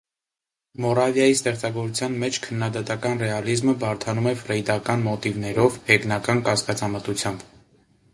[0.83, 7.45] Մորավիայի ստեղծագործության մեջ քննադատական ռեալիզմը բարդանում է ֆրեյդական մոտիվներով, հեգնական կասկածամտությամբ։